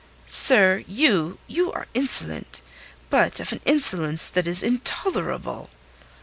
"Sir, 0.25 0.83
you... 0.87 1.37
you 1.45 1.71
are 1.73 1.85
insolent! 1.93 2.63
But 3.11 3.39
of 3.39 3.51
an 3.51 3.61
insolence 3.65 4.29
that 4.29 4.47
is 4.47 4.63
intolerable!" 4.63 5.69